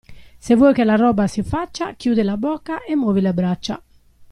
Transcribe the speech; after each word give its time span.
Se 0.39 0.55
vuoi 0.55 0.73
che 0.73 0.83
la 0.83 0.95
roba 0.95 1.27
si 1.27 1.43
faccia, 1.43 1.93
chiudi 1.93 2.23
la 2.23 2.35
bocca 2.35 2.83
e 2.83 2.95
muovi 2.95 3.21
le 3.21 3.35
braccia. 3.35 3.79